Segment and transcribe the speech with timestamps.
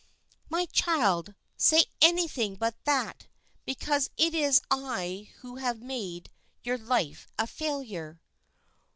[0.49, 3.27] "My child, say anything but that,
[3.65, 6.31] because it is I who have made
[6.63, 8.19] your life a failure."